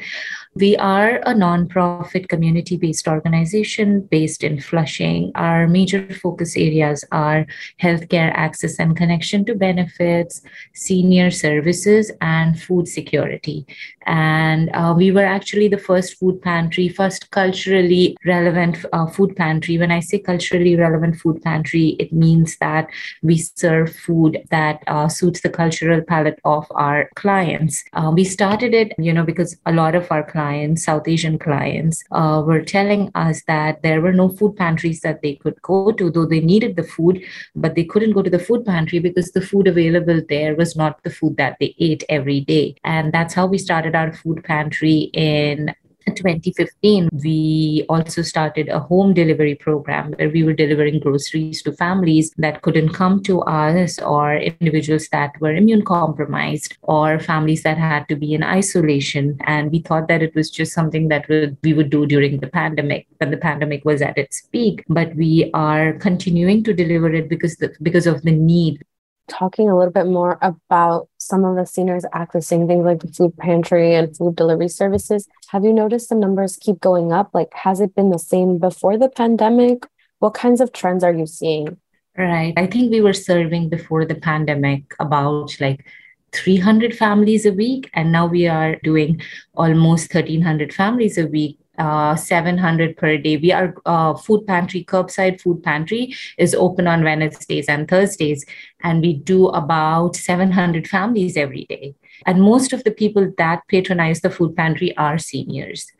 We 0.58 0.78
are 0.78 1.18
a 1.18 1.34
nonprofit 1.34 2.30
community 2.30 2.78
based 2.78 3.10
organization 3.10 4.08
based 4.10 4.42
in 4.42 4.62
Flushing. 4.62 5.34
Our 5.36 5.68
major 5.68 6.08
focus 6.14 6.56
areas 6.56 7.04
are 7.12 7.46
healthcare 7.82 8.32
access 8.34 8.80
and 8.80 8.96
connection 8.96 9.44
to 9.46 9.56
benefits, 9.56 10.42
senior 10.74 11.30
services, 11.30 12.10
and 12.22 12.58
food 12.58 12.88
security. 12.88 13.66
And 14.06 14.70
uh, 14.74 14.94
we 14.96 15.12
were 15.12 15.26
actually 15.26 15.68
the 15.68 15.78
first 15.78 16.18
food 16.18 16.42
pantry, 16.42 16.88
first 16.88 17.32
culturally 17.32 18.16
relevant 18.26 18.78
uh, 18.94 19.08
food 19.08 19.36
pantry. 19.36 19.78
When 19.78 19.92
I 19.92 20.00
say 20.00 20.20
culturally 20.20 20.78
relevant 20.78 21.18
food 21.18 21.42
pantry, 21.44 21.98
it 22.00 22.14
means 22.14 22.56
that 22.62 22.90
we 23.22 23.40
serve 23.40 23.94
food 23.94 24.42
that 24.52 24.84
uh, 24.88 25.10
suits 25.10 25.42
the 25.42 25.50
cultural 25.50 26.02
palate 26.02 26.40
of 26.46 26.66
our 26.76 27.10
clients. 27.16 27.84
Uh, 27.92 28.14
we 28.16 28.24
started 28.24 28.74
it, 28.74 28.94
you 28.98 29.12
know, 29.12 29.26
because 29.26 29.58
a 29.66 29.74
lot 29.74 29.96
of 29.96 30.10
our 30.12 30.24
clients 30.24 30.45
clients, 30.46 30.84
South 30.84 31.08
Asian 31.08 31.38
clients, 31.40 32.04
uh, 32.12 32.44
were 32.46 32.62
telling 32.62 33.04
us 33.16 33.42
that 33.48 33.82
there 33.82 34.02
were 34.02 34.14
no 34.14 34.30
food 34.30 34.56
pantries 34.56 35.02
that 35.02 35.22
they 35.22 35.36
could 35.36 35.60
go 35.62 35.92
to, 35.92 36.10
though 36.12 36.26
they 36.26 36.40
needed 36.40 36.76
the 36.76 36.84
food, 36.96 37.22
but 37.56 37.76
they 37.76 37.84
couldn't 37.84 38.16
go 38.18 38.22
to 38.22 38.30
the 38.30 38.46
food 38.48 38.66
pantry 38.66 39.00
because 39.00 39.32
the 39.32 39.46
food 39.50 39.68
available 39.68 40.22
there 40.30 40.56
was 40.56 40.76
not 40.76 41.04
the 41.04 41.16
food 41.20 41.38
that 41.38 41.58
they 41.60 41.72
ate 41.80 42.04
every 42.10 42.42
day. 42.42 42.76
And 42.84 43.12
that's 43.12 43.34
how 43.34 43.48
we 43.48 43.58
started 43.58 43.96
our 43.96 44.14
food 44.14 44.44
pantry 44.44 45.10
in 45.14 45.74
2015, 46.14 47.10
we 47.24 47.86
also 47.90 48.22
started 48.22 48.70
a 48.70 48.80
home 48.80 49.14
delivery 49.14 49.56
program 49.56 50.14
where 50.14 50.30
we 50.30 50.44
were 50.44 50.54
delivering 50.54 51.00
groceries 51.00 51.62
to 51.64 51.72
families 51.72 52.32
that 52.38 52.62
couldn't 52.62 52.94
come 52.94 53.24
to 53.24 53.42
us, 53.42 54.00
or 54.00 54.36
individuals 54.36 55.08
that 55.10 55.32
were 55.40 55.54
immune 55.54 55.84
compromised, 55.84 56.78
or 56.84 57.20
families 57.20 57.64
that 57.64 57.78
had 57.78 58.08
to 58.10 58.16
be 58.16 58.34
in 58.34 58.44
isolation. 58.44 59.38
And 59.46 59.72
we 59.72 59.80
thought 59.80 60.08
that 60.08 60.22
it 60.22 60.36
was 60.36 60.50
just 60.50 60.74
something 60.74 61.08
that 61.08 61.28
we 61.64 61.74
would 61.74 61.90
do 61.90 62.06
during 62.06 62.40
the 62.40 62.48
pandemic, 62.48 63.08
when 63.18 63.32
the 63.32 63.38
pandemic 63.38 63.84
was 63.86 64.02
at 64.02 64.18
its 64.18 64.42
peak. 64.52 64.84
But 64.88 65.16
we 65.16 65.50
are 65.54 65.94
continuing 65.94 66.64
to 66.66 66.74
deliver 66.74 67.14
it 67.14 67.30
because 67.30 67.56
the, 67.58 67.74
because 67.82 68.08
of 68.08 68.22
the 68.22 68.32
need 68.32 68.84
talking 69.28 69.70
a 69.70 69.78
little 69.78 69.92
bit 69.92 70.08
more 70.08 70.38
about 70.42 71.08
some 71.18 71.44
of 71.44 71.56
the 71.56 71.66
seniors 71.66 72.04
accessing 72.14 72.68
things 72.68 72.86
like 72.86 73.00
the 73.00 73.08
food 73.08 73.36
pantry 73.38 73.96
and 73.96 74.16
food 74.16 74.36
delivery 74.36 74.70
services. 74.70 75.28
Have 75.50 75.64
you 75.64 75.74
noticed 75.74 76.10
the 76.10 76.16
numbers 76.16 76.58
keep 76.58 76.80
going 76.80 77.12
up? 77.12 77.32
Like, 77.34 77.54
has 77.54 77.80
it 77.80 77.96
been 77.96 78.10
the 78.10 78.20
same 78.20 78.58
before 78.58 78.98
the 78.98 79.10
pandemic? 79.10 79.88
What 80.20 80.34
kinds 80.34 80.62
of 80.62 80.72
trends 80.72 81.04
are 81.04 81.14
you 81.14 81.26
seeing? 81.26 81.78
Right. 82.18 82.54
I 82.56 82.68
think 82.68 82.92
we 82.92 83.02
were 83.02 83.14
serving 83.14 83.70
before 83.70 84.06
the 84.06 84.16
pandemic 84.16 84.94
about 85.00 85.60
like 85.60 85.86
300 86.32 86.96
families 86.96 87.46
a 87.46 87.52
week, 87.52 87.90
and 87.94 88.12
now 88.12 88.26
we 88.26 88.48
are 88.48 88.76
doing 88.78 89.22
almost 89.56 90.14
1,300 90.14 90.74
families 90.74 91.18
a 91.18 91.28
week 91.28 91.60
uh, 91.78 92.16
700 92.16 92.98
per 92.98 93.18
day. 93.18 93.38
We 93.38 93.52
are 93.52 93.76
uh, 93.86 94.14
food 94.16 94.46
pantry, 94.48 94.84
curbside 94.84 95.42
food 95.42 95.64
pantry 95.64 96.16
is 96.38 96.56
open 96.56 96.88
on 96.88 97.04
Wednesdays 97.04 97.68
and 97.68 97.88
Thursdays, 97.88 98.46
and 98.84 99.02
we 99.02 99.14
do 99.14 99.48
about 99.48 100.16
700 100.16 100.88
families 100.88 101.38
every 101.38 101.66
day. 101.66 101.96
And 102.26 102.42
most 102.42 102.74
of 102.74 102.84
the 102.84 102.92
people 102.92 103.32
that 103.38 103.68
patronize 103.68 104.22
the 104.22 104.30
food 104.30 104.56
pantry 104.56 104.96
are 104.98 105.18
seniors. 105.18 105.92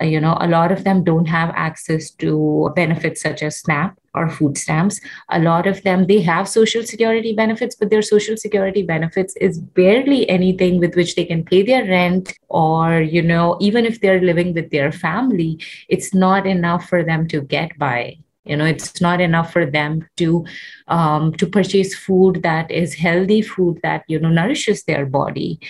Uh, 0.00 0.04
you 0.04 0.20
know, 0.20 0.36
a 0.40 0.48
lot 0.48 0.72
of 0.72 0.84
them 0.84 1.04
don't 1.04 1.26
have 1.26 1.50
access 1.54 2.10
to 2.10 2.70
benefits 2.74 3.20
such 3.20 3.42
as 3.42 3.58
SNAP 3.60 3.98
or 4.18 4.28
food 4.28 4.58
stamps. 4.58 5.00
A 5.30 5.38
lot 5.38 5.66
of 5.66 5.82
them, 5.82 6.06
they 6.06 6.20
have 6.22 6.48
social 6.48 6.82
security 6.82 7.32
benefits, 7.34 7.76
but 7.76 7.90
their 7.90 8.02
social 8.02 8.36
security 8.36 8.82
benefits 8.82 9.36
is 9.36 9.58
barely 9.58 10.28
anything 10.28 10.80
with 10.80 10.96
which 10.96 11.14
they 11.14 11.24
can 11.24 11.44
pay 11.44 11.62
their 11.62 11.84
rent 11.84 12.36
or, 12.48 13.00
you 13.00 13.22
know, 13.22 13.56
even 13.60 13.86
if 13.86 14.00
they're 14.00 14.20
living 14.20 14.54
with 14.54 14.70
their 14.70 14.92
family, 14.92 15.58
it's 15.88 16.12
not 16.14 16.46
enough 16.46 16.88
for 16.88 17.04
them 17.04 17.28
to 17.28 17.40
get 17.42 17.78
by 17.78 18.18
you 18.48 18.56
know 18.56 18.64
it's 18.64 19.00
not 19.00 19.20
enough 19.20 19.52
for 19.52 19.66
them 19.66 20.08
to 20.16 20.44
um, 20.88 21.32
to 21.34 21.46
purchase 21.46 21.94
food 21.94 22.42
that 22.42 22.70
is 22.70 22.94
healthy 22.94 23.42
food 23.42 23.78
that 23.82 24.02
you 24.08 24.18
know 24.18 24.30
nourishes 24.30 24.82
their 24.84 25.06
body 25.06 25.60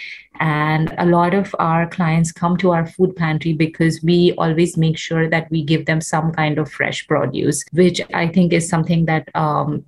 and 0.41 0.95
a 0.99 1.07
lot 1.07 1.35
of 1.35 1.55
our 1.59 1.89
clients 1.89 2.33
come 2.33 2.57
to 2.57 2.71
our 2.71 2.87
food 2.87 3.15
pantry 3.17 3.53
because 3.53 4.03
we 4.03 4.33
always 4.39 4.77
make 4.77 4.99
sure 4.99 5.29
that 5.29 5.51
we 5.51 5.63
give 5.65 5.87
them 5.87 6.01
some 6.01 6.33
kind 6.33 6.59
of 6.59 6.71
fresh 6.71 7.07
produce 7.07 7.65
which 7.73 8.01
i 8.15 8.27
think 8.27 8.53
is 8.53 8.69
something 8.69 9.05
that 9.07 9.29
um, 9.35 9.85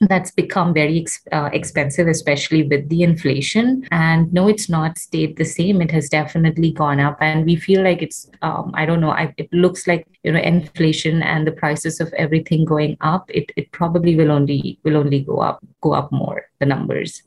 that's 0.00 0.30
become 0.30 0.72
very 0.72 1.00
ex- 1.00 1.26
uh, 1.32 1.50
expensive, 1.52 2.06
especially 2.06 2.62
with 2.62 2.88
the 2.88 3.02
inflation. 3.02 3.86
And 3.90 4.32
no, 4.32 4.46
it's 4.46 4.68
not 4.68 4.96
stayed 4.96 5.36
the 5.36 5.44
same. 5.44 5.82
It 5.82 5.90
has 5.90 6.08
definitely 6.08 6.70
gone 6.70 7.00
up. 7.00 7.18
And 7.20 7.44
we 7.44 7.56
feel 7.56 7.82
like 7.82 8.00
it's, 8.00 8.30
um, 8.42 8.70
I 8.74 8.86
don't 8.86 9.00
know, 9.00 9.10
I, 9.10 9.34
it 9.36 9.52
looks 9.52 9.86
like, 9.86 10.06
you 10.22 10.32
know, 10.32 10.40
inflation 10.40 11.22
and 11.22 11.46
the 11.46 11.52
prices 11.52 12.00
of 12.00 12.12
everything 12.14 12.64
going 12.64 12.96
up, 13.00 13.28
it, 13.30 13.50
it 13.56 13.72
probably 13.72 14.14
will 14.14 14.30
only, 14.30 14.78
will 14.84 14.96
only 14.96 15.20
go 15.20 15.38
up, 15.38 15.64
go 15.80 15.92
up 15.94 16.12
more, 16.12 16.44
the 16.60 16.66
numbers. 16.66 17.22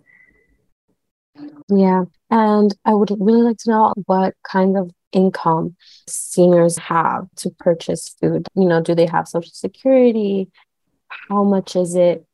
Yeah. 1.69 2.05
And 2.29 2.75
I 2.85 2.93
would 2.93 3.11
really 3.19 3.41
like 3.41 3.57
to 3.59 3.69
know 3.69 3.93
what 4.05 4.35
kind 4.43 4.77
of 4.77 4.91
income 5.11 5.75
seniors 6.07 6.77
have 6.77 7.27
to 7.37 7.49
purchase 7.59 8.15
food. 8.21 8.47
You 8.55 8.65
know, 8.65 8.81
do 8.81 8.95
they 8.95 9.05
have 9.05 9.27
social 9.27 9.51
security? 9.53 10.49
How 11.07 11.43
much 11.43 11.75
is 11.75 11.95
it? 11.95 12.25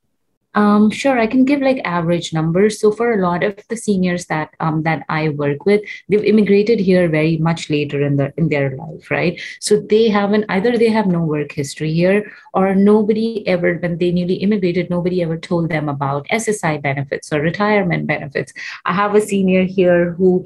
Um, 0.57 0.89
sure, 0.89 1.19
I 1.19 1.27
can 1.27 1.45
give 1.45 1.61
like 1.61 1.79
average 1.85 2.33
numbers. 2.33 2.81
So 2.81 2.91
for 2.91 3.13
a 3.13 3.21
lot 3.21 3.43
of 3.43 3.55
the 3.69 3.77
seniors 3.77 4.25
that 4.25 4.55
um, 4.59 4.81
that 4.83 5.05
I 5.07 5.29
work 5.29 5.67
with, 5.67 5.81
they've 6.09 6.23
immigrated 6.23 6.79
here 6.79 7.07
very 7.07 7.37
much 7.37 7.69
later 7.69 8.01
in 8.01 8.15
their 8.15 8.33
in 8.37 8.49
their 8.49 8.75
life, 8.75 9.11
right? 9.11 9.39
So 9.59 9.79
they 9.79 10.09
haven't 10.09 10.45
either 10.49 10.75
they 10.75 10.89
have 10.89 11.05
no 11.05 11.21
work 11.21 11.51
history 11.51 11.93
here, 11.93 12.31
or 12.55 12.73
nobody 12.73 13.47
ever 13.47 13.75
when 13.75 13.99
they 13.99 14.11
newly 14.11 14.41
immigrated, 14.47 14.89
nobody 14.89 15.21
ever 15.21 15.37
told 15.37 15.69
them 15.69 15.89
about 15.89 16.27
SSI 16.29 16.81
benefits 16.81 17.31
or 17.31 17.39
retirement 17.39 18.07
benefits. 18.07 18.51
I 18.83 18.93
have 18.93 19.13
a 19.13 19.21
senior 19.21 19.63
here 19.63 20.13
who 20.13 20.43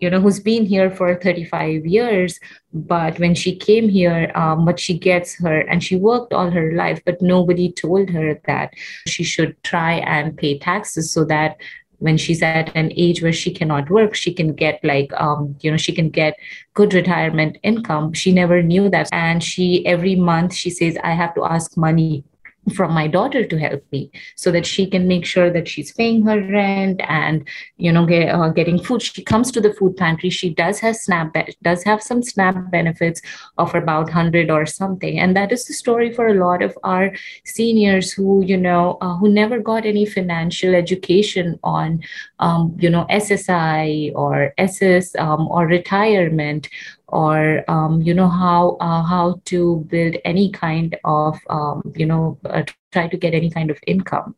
you 0.00 0.10
know, 0.10 0.20
who's 0.20 0.40
been 0.40 0.64
here 0.64 0.90
for 0.90 1.14
35 1.14 1.86
years. 1.86 2.38
But 2.72 3.18
when 3.18 3.34
she 3.34 3.56
came 3.56 3.88
here, 3.88 4.30
um, 4.34 4.68
she 4.76 4.98
gets 4.98 5.36
her, 5.38 5.60
and 5.60 5.82
she 5.82 5.96
worked 5.96 6.32
all 6.32 6.50
her 6.50 6.72
life, 6.74 7.00
but 7.04 7.22
nobody 7.22 7.72
told 7.72 8.10
her 8.10 8.40
that 8.46 8.74
she 9.06 9.24
should 9.24 9.62
try 9.62 9.94
and 9.94 10.36
pay 10.36 10.58
taxes 10.58 11.10
so 11.10 11.24
that 11.26 11.56
when 11.98 12.18
she's 12.18 12.42
at 12.42 12.74
an 12.76 12.92
age 12.96 13.22
where 13.22 13.32
she 13.32 13.52
cannot 13.52 13.88
work 13.88 14.14
she 14.14 14.32
can 14.34 14.52
get 14.52 14.78
like 14.82 15.10
um, 15.14 15.56
you 15.60 15.70
know 15.70 15.76
she 15.76 15.92
can 15.92 16.10
get 16.10 16.36
good 16.74 16.92
retirement 16.92 17.56
income 17.62 18.12
she 18.12 18.32
never 18.32 18.62
knew 18.62 18.90
that 18.90 19.08
and 19.12 19.42
she 19.42 19.86
every 19.86 20.14
month 20.14 20.52
she 20.52 20.70
says 20.70 20.98
i 21.04 21.12
have 21.12 21.34
to 21.34 21.44
ask 21.44 21.76
money 21.76 22.24
from 22.72 22.92
my 22.92 23.06
daughter 23.06 23.44
to 23.44 23.58
help 23.58 23.82
me 23.92 24.10
so 24.36 24.50
that 24.50 24.64
she 24.64 24.88
can 24.88 25.06
make 25.06 25.24
sure 25.24 25.50
that 25.50 25.68
she's 25.68 25.92
paying 25.92 26.24
her 26.24 26.40
rent 26.40 27.00
and 27.08 27.46
you 27.76 27.92
know 27.92 28.06
get, 28.06 28.28
uh, 28.28 28.48
getting 28.48 28.82
food. 28.82 29.02
She 29.02 29.22
comes 29.22 29.50
to 29.52 29.60
the 29.60 29.72
food 29.74 29.96
pantry. 29.96 30.30
She 30.30 30.50
does 30.50 30.78
have 30.80 30.96
snap 30.96 31.32
be- 31.34 31.56
does 31.62 31.82
have 31.84 32.02
some 32.02 32.22
snap 32.22 32.70
benefits 32.70 33.20
of 33.58 33.74
about 33.74 34.06
100 34.06 34.50
or 34.50 34.66
something. 34.66 35.18
And 35.18 35.36
that 35.36 35.52
is 35.52 35.64
the 35.66 35.74
story 35.74 36.12
for 36.12 36.28
a 36.28 36.34
lot 36.34 36.62
of 36.62 36.76
our 36.84 37.12
seniors 37.44 38.12
who 38.12 38.44
you 38.44 38.56
know 38.56 38.98
uh, 39.00 39.16
who 39.16 39.28
never 39.28 39.58
got 39.58 39.84
any 39.84 40.06
financial 40.06 40.74
education 40.74 41.58
on 41.62 42.02
um, 42.38 42.76
you 42.78 42.90
know 42.90 43.06
ssi 43.10 44.12
or 44.14 44.52
ss 44.58 45.14
um, 45.16 45.48
or 45.48 45.66
retirement 45.66 46.68
or 47.08 47.64
um, 47.68 48.02
you 48.02 48.14
know 48.14 48.28
how 48.28 48.76
uh, 48.80 49.02
how 49.02 49.40
to 49.46 49.84
build 49.88 50.16
any 50.24 50.50
kind 50.50 50.96
of 51.04 51.38
um, 51.50 51.92
you 51.96 52.06
know 52.06 52.38
uh, 52.44 52.62
try 52.92 53.08
to 53.08 53.16
get 53.16 53.34
any 53.34 53.50
kind 53.50 53.70
of 53.70 53.78
income. 53.86 54.34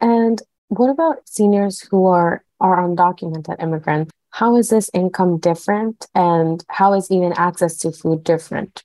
And 0.00 0.42
what 0.68 0.90
about 0.90 1.28
seniors 1.28 1.80
who 1.80 2.06
are 2.06 2.44
are 2.60 2.76
undocumented 2.76 3.62
immigrants? 3.62 4.10
How 4.30 4.56
is 4.56 4.68
this 4.68 4.90
income 4.92 5.38
different 5.38 6.06
and 6.14 6.64
how 6.68 6.94
is 6.94 7.10
even 7.10 7.32
access 7.34 7.76
to 7.78 7.92
food 7.92 8.24
different 8.24 8.82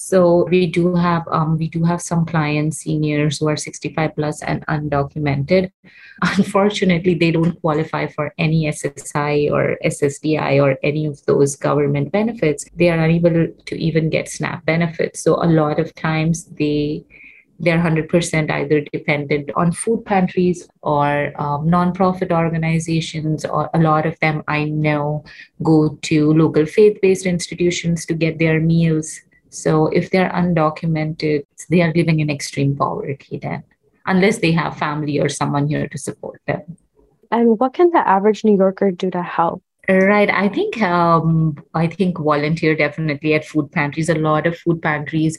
so 0.00 0.46
we 0.48 0.68
do 0.68 0.94
have 0.94 1.26
um, 1.26 1.58
we 1.58 1.66
do 1.66 1.82
have 1.82 2.00
some 2.00 2.24
clients, 2.24 2.78
seniors 2.78 3.38
who 3.38 3.48
are 3.48 3.56
65 3.56 4.14
plus 4.14 4.40
and 4.44 4.64
undocumented. 4.68 5.72
Unfortunately, 6.22 7.14
they 7.14 7.32
don't 7.32 7.60
qualify 7.60 8.06
for 8.06 8.32
any 8.38 8.66
SSI 8.66 9.50
or 9.50 9.76
SSDI 9.84 10.62
or 10.62 10.78
any 10.84 11.04
of 11.06 11.26
those 11.26 11.56
government 11.56 12.12
benefits. 12.12 12.64
They 12.76 12.90
are 12.90 13.00
unable 13.00 13.48
to 13.66 13.74
even 13.76 14.08
get 14.08 14.28
SNAP 14.28 14.64
benefits. 14.64 15.20
So 15.20 15.34
a 15.42 15.50
lot 15.50 15.80
of 15.80 15.92
times 15.96 16.44
they 16.44 17.04
they're 17.58 17.82
100% 17.82 18.52
either 18.52 18.82
dependent 18.92 19.50
on 19.56 19.72
food 19.72 20.04
pantries 20.04 20.68
or 20.80 21.32
um, 21.42 21.66
nonprofit 21.66 22.30
organizations, 22.30 23.44
or 23.44 23.68
a 23.74 23.80
lot 23.80 24.06
of 24.06 24.16
them 24.20 24.44
I 24.46 24.66
know 24.66 25.24
go 25.64 25.98
to 26.02 26.32
local 26.34 26.66
faith 26.66 26.98
based 27.02 27.26
institutions 27.26 28.06
to 28.06 28.14
get 28.14 28.38
their 28.38 28.60
meals 28.60 29.22
so 29.50 29.86
if 29.88 30.10
they're 30.10 30.30
undocumented, 30.30 31.44
they 31.70 31.82
are 31.82 31.92
living 31.94 32.20
in 32.20 32.30
extreme 32.30 32.76
poverty 32.76 33.38
then, 33.38 33.64
unless 34.06 34.38
they 34.38 34.52
have 34.52 34.76
family 34.76 35.18
or 35.18 35.28
someone 35.28 35.68
here 35.68 35.88
to 35.88 35.98
support 35.98 36.40
them. 36.46 36.76
And 37.30 37.58
what 37.58 37.74
can 37.74 37.90
the 37.90 38.06
average 38.06 38.44
New 38.44 38.56
Yorker 38.56 38.90
do 38.90 39.10
to 39.10 39.22
help? 39.22 39.62
Right. 39.88 40.28
I 40.28 40.48
think 40.48 40.82
um, 40.82 41.56
I 41.72 41.86
think 41.86 42.18
volunteer 42.18 42.76
definitely 42.76 43.32
at 43.34 43.46
food 43.46 43.72
pantries. 43.72 44.10
A 44.10 44.14
lot 44.14 44.46
of 44.46 44.58
food 44.58 44.82
pantries 44.82 45.38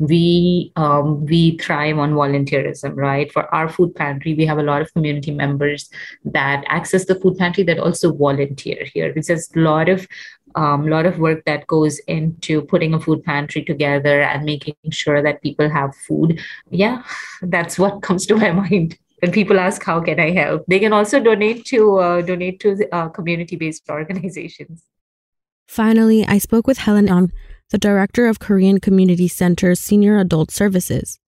we 0.00 0.72
um, 0.76 1.26
we 1.26 1.58
thrive 1.58 1.98
on 1.98 2.14
volunteerism 2.14 2.96
right 2.96 3.30
for 3.30 3.54
our 3.54 3.68
food 3.68 3.94
pantry 3.94 4.32
we 4.32 4.46
have 4.46 4.58
a 4.58 4.62
lot 4.62 4.80
of 4.80 4.92
community 4.94 5.30
members 5.30 5.90
that 6.24 6.64
access 6.68 7.04
the 7.04 7.14
food 7.14 7.36
pantry 7.36 7.62
that 7.62 7.78
also 7.78 8.10
volunteer 8.10 8.86
here 8.94 9.12
because 9.12 9.30
a 9.54 9.58
lot 9.58 9.90
of 9.90 10.08
um, 10.54 10.86
lot 10.86 11.06
of 11.06 11.18
work 11.18 11.44
that 11.44 11.66
goes 11.66 11.98
into 12.00 12.62
putting 12.62 12.94
a 12.94 13.00
food 13.00 13.24
pantry 13.24 13.64
together 13.64 14.22
and 14.22 14.44
making 14.44 14.74
sure 14.90 15.22
that 15.22 15.42
people 15.42 15.68
have 15.68 15.94
food. 15.96 16.40
Yeah 16.70 17.02
that's 17.42 17.78
what 17.78 18.02
comes 18.08 18.26
to 18.26 18.36
my 18.36 18.50
mind. 18.52 18.98
When 19.20 19.32
people 19.32 19.60
ask 19.60 19.82
how 19.82 20.00
can 20.00 20.18
i 20.18 20.30
help? 20.30 20.64
They 20.66 20.78
can 20.78 20.92
also 20.92 21.20
donate 21.20 21.64
to 21.66 21.98
uh, 21.98 22.22
donate 22.22 22.60
to 22.60 22.88
uh, 22.92 23.08
community 23.08 23.56
based 23.56 23.84
organizations. 23.90 24.82
Finally 25.68 26.24
i 26.26 26.38
spoke 26.38 26.66
with 26.66 26.78
Helen 26.78 27.08
An 27.08 27.32
the 27.70 27.78
director 27.78 28.26
of 28.26 28.40
Korean 28.40 28.80
Community 28.80 29.28
Center's 29.28 29.78
Senior 29.78 30.18
Adult 30.18 30.50
Services. 30.50 31.20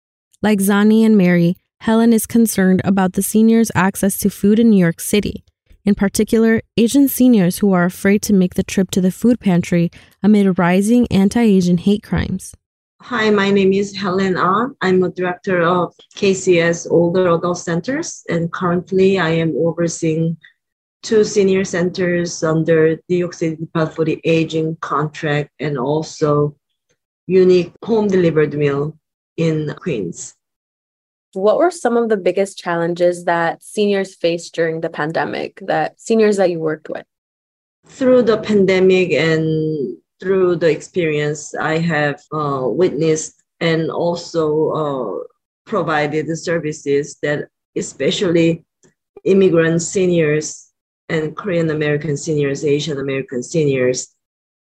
Like 0.40 0.58
Zani 0.58 1.04
and 1.04 1.14
Mary, 1.14 1.56
Helen 1.80 2.14
is 2.14 2.26
concerned 2.26 2.80
about 2.82 3.12
the 3.12 3.22
seniors' 3.22 3.70
access 3.74 4.16
to 4.18 4.30
food 4.30 4.58
in 4.58 4.70
New 4.70 4.78
York 4.78 5.00
City, 5.00 5.44
in 5.84 5.94
particular, 5.94 6.62
Asian 6.76 7.08
seniors 7.08 7.58
who 7.58 7.72
are 7.72 7.84
afraid 7.84 8.22
to 8.22 8.32
make 8.32 8.54
the 8.54 8.62
trip 8.62 8.90
to 8.90 9.00
the 9.00 9.10
food 9.10 9.40
pantry 9.40 9.90
amid 10.22 10.58
rising 10.58 11.06
anti 11.10 11.40
Asian 11.40 11.78
hate 11.78 12.02
crimes. 12.02 12.54
Hi, 13.02 13.30
my 13.30 13.50
name 13.50 13.72
is 13.72 13.96
Helen 13.96 14.36
An. 14.36 14.76
I'm 14.82 15.02
a 15.02 15.08
director 15.10 15.62
of 15.62 15.94
KCS 16.16 16.90
Older 16.90 17.28
Adult 17.28 17.58
Centers, 17.58 18.22
and 18.28 18.52
currently 18.52 19.18
I 19.18 19.30
am 19.30 19.54
overseeing 19.56 20.36
two 21.02 21.24
senior 21.24 21.64
centers 21.64 22.42
under 22.42 22.96
the 22.96 23.02
New 23.08 23.16
York 23.16 23.32
City 23.32 23.56
Department 23.56 23.96
for 23.96 24.04
the 24.04 24.20
Aging 24.24 24.76
contract 24.82 25.50
and 25.58 25.78
also 25.78 26.54
unique 27.26 27.72
home 27.82 28.06
delivered 28.06 28.52
meal 28.52 28.98
in 29.38 29.74
Queens. 29.78 30.34
What 31.32 31.58
were 31.58 31.70
some 31.70 31.96
of 31.96 32.08
the 32.08 32.16
biggest 32.16 32.58
challenges 32.58 33.24
that 33.24 33.62
seniors 33.62 34.14
faced 34.14 34.54
during 34.54 34.80
the 34.80 34.90
pandemic, 34.90 35.60
that 35.62 36.00
seniors 36.00 36.36
that 36.38 36.50
you 36.50 36.58
worked 36.58 36.88
with? 36.88 37.06
Through 37.86 38.22
the 38.22 38.38
pandemic 38.38 39.12
and 39.12 39.96
through 40.20 40.56
the 40.56 40.70
experience 40.70 41.54
I 41.54 41.78
have 41.78 42.20
uh, 42.32 42.62
witnessed 42.64 43.42
and 43.60 43.90
also 43.90 44.70
uh, 44.70 45.24
provided 45.64 46.26
the 46.26 46.36
services 46.36 47.16
that 47.22 47.48
especially 47.76 48.64
immigrant 49.24 49.82
seniors 49.82 50.70
and 51.08 51.36
Korean 51.36 51.70
American 51.70 52.16
seniors, 52.16 52.64
Asian 52.64 52.98
American 52.98 53.42
seniors, 53.42 54.14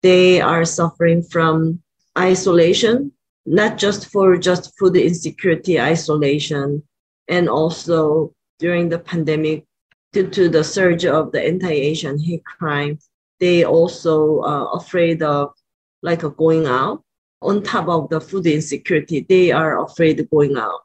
they 0.03 0.41
are 0.41 0.65
suffering 0.65 1.23
from 1.23 1.83
isolation, 2.19 3.13
not 3.51 3.77
just 3.77 4.07
for 4.13 4.37
just 4.37 4.79
food 4.79 4.97
insecurity 4.97 5.81
isolation, 5.81 6.85
and 7.27 7.49
also 7.49 8.33
during 8.61 8.89
the 8.89 8.99
pandemic, 8.99 9.67
due 10.13 10.29
to 10.29 10.49
the 10.49 10.63
surge 10.63 11.05
of 11.05 11.33
the 11.33 11.43
anti-Asian 11.43 12.17
hate 12.21 12.45
crime, 12.45 12.97
they 13.41 13.65
also 13.65 14.41
are 14.43 14.69
uh, 14.69 14.79
afraid 14.79 15.21
of 15.23 15.53
like 16.01 16.23
going 16.37 16.67
out. 16.67 17.03
On 17.43 17.63
top 17.63 17.89
of 17.89 18.09
the 18.11 18.21
food 18.21 18.47
insecurity, 18.47 19.27
they 19.29 19.51
are 19.51 19.83
afraid 19.83 20.21
of 20.21 20.31
going 20.31 20.57
out 20.57 20.83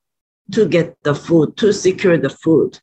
to 0.53 0.65
get 0.67 0.98
the 1.03 1.13
food, 1.13 1.57
to 1.57 1.72
secure 1.72 2.17
the 2.17 2.29
food. 2.29 2.79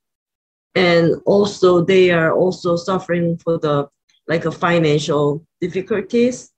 And 0.76 1.16
also 1.26 1.84
they 1.84 2.12
are 2.12 2.32
also 2.32 2.76
suffering 2.76 3.36
for 3.38 3.58
the 3.58 3.88
like 4.28 4.44
a 4.44 4.52
financial 4.52 5.44
difficulties. 5.60 6.52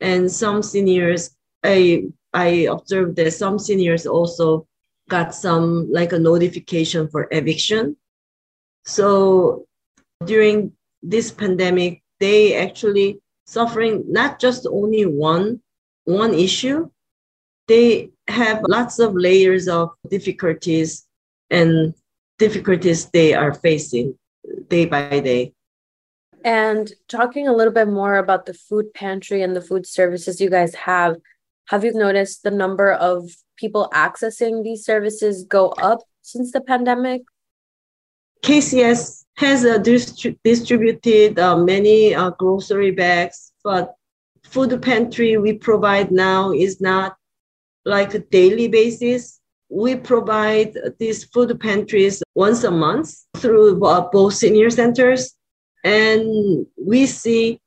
And 0.00 0.32
some 0.32 0.62
seniors, 0.62 1.36
I 1.62 2.04
I 2.32 2.68
observed 2.70 3.16
that 3.16 3.32
some 3.32 3.58
seniors 3.58 4.06
also 4.06 4.66
got 5.08 5.34
some 5.34 5.90
like 5.90 6.12
a 6.12 6.18
notification 6.18 7.08
for 7.08 7.28
eviction. 7.30 7.96
So 8.84 9.66
during 10.24 10.72
this 11.02 11.30
pandemic, 11.30 12.02
they 12.20 12.56
actually 12.56 13.20
suffering 13.46 14.04
not 14.06 14.38
just 14.38 14.66
only 14.66 15.04
one 15.04 15.60
one 16.04 16.34
issue. 16.34 16.90
They 17.68 18.10
have 18.28 18.62
lots 18.68 18.98
of 18.98 19.14
layers 19.14 19.68
of 19.68 19.90
difficulties 20.08 21.06
and 21.50 21.94
difficulties 22.38 23.10
they 23.10 23.34
are 23.34 23.54
facing 23.54 24.18
day 24.68 24.86
by 24.86 25.20
day. 25.20 25.52
And 26.44 26.90
talking 27.08 27.46
a 27.46 27.52
little 27.52 27.72
bit 27.72 27.88
more 27.88 28.16
about 28.16 28.46
the 28.46 28.54
food 28.54 28.94
pantry 28.94 29.42
and 29.42 29.54
the 29.54 29.60
food 29.60 29.86
services 29.86 30.40
you 30.40 30.48
guys 30.48 30.74
have, 30.74 31.16
have 31.70 31.84
you 31.84 31.92
noticed 31.92 32.42
the 32.42 32.50
number 32.50 32.90
of 32.90 33.30
people 33.56 33.88
accessing 33.94 34.64
these 34.64 34.84
services 34.84 35.44
go 35.44 35.68
up 35.68 36.00
since 36.20 36.50
the 36.50 36.60
pandemic? 36.60 37.22
KCS 38.42 39.24
has 39.36 39.64
uh, 39.64 39.78
distri- 39.78 40.36
distributed 40.42 41.38
uh, 41.38 41.56
many 41.56 42.12
uh, 42.12 42.30
grocery 42.30 42.90
bags, 42.90 43.52
but 43.62 43.94
food 44.42 44.82
pantry 44.82 45.36
we 45.36 45.52
provide 45.52 46.10
now 46.10 46.52
is 46.52 46.80
not 46.80 47.16
like 47.84 48.14
a 48.14 48.18
daily 48.18 48.66
basis. 48.66 49.40
We 49.68 49.94
provide 49.94 50.76
these 50.98 51.22
food 51.26 51.60
pantries 51.60 52.20
once 52.34 52.64
a 52.64 52.72
month 52.72 53.14
through 53.36 53.84
uh, 53.84 54.10
both 54.10 54.34
senior 54.34 54.70
centers, 54.70 55.36
and 55.84 56.66
we 56.76 57.06
see 57.06 57.60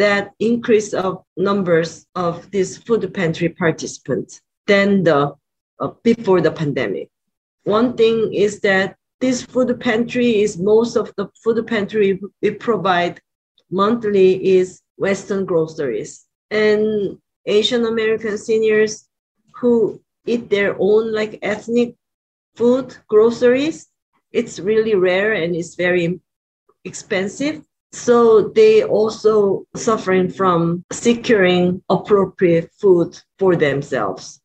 that 0.00 0.32
increase 0.38 0.94
of 0.94 1.22
numbers 1.36 2.06
of 2.14 2.50
these 2.50 2.78
food 2.78 3.12
pantry 3.12 3.50
participants 3.50 4.40
than 4.66 5.04
the 5.04 5.34
uh, 5.80 5.90
before 6.02 6.40
the 6.40 6.50
pandemic. 6.50 7.08
One 7.64 7.96
thing 7.96 8.32
is 8.32 8.60
that 8.60 8.96
this 9.20 9.42
food 9.42 9.78
pantry 9.80 10.40
is 10.40 10.58
most 10.58 10.96
of 10.96 11.12
the 11.16 11.28
food 11.44 11.66
pantry 11.66 12.20
we 12.40 12.50
provide 12.52 13.20
monthly 13.70 14.58
is 14.58 14.80
Western 14.96 15.44
groceries. 15.44 16.26
And 16.50 17.18
Asian 17.46 17.84
American 17.84 18.38
seniors 18.38 19.08
who 19.54 20.00
eat 20.26 20.48
their 20.50 20.76
own 20.78 21.12
like 21.12 21.38
ethnic 21.42 21.94
food 22.56 22.96
groceries, 23.08 23.88
it's 24.32 24.58
really 24.58 24.94
rare 24.94 25.32
and 25.32 25.54
it's 25.54 25.74
very 25.74 26.20
expensive. 26.84 27.62
So 27.92 28.48
they 28.54 28.84
also 28.84 29.64
suffering 29.74 30.30
from 30.30 30.84
securing 30.92 31.82
appropriate 31.90 32.70
food 32.80 33.20
for 33.38 33.56
themselves. 33.56 34.40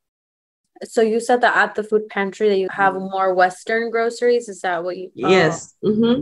So 0.83 1.01
you 1.01 1.19
said 1.19 1.41
that 1.41 1.55
at 1.55 1.75
the 1.75 1.83
food 1.83 2.09
pantry 2.09 2.49
that 2.49 2.57
you 2.57 2.67
have 2.69 2.95
more 2.95 3.33
Western 3.33 3.91
groceries. 3.91 4.49
Is 4.49 4.61
that 4.61 4.83
what 4.83 4.97
you? 4.97 5.11
Oh. 5.23 5.29
Yes, 5.29 5.75
mm-hmm. 5.83 6.21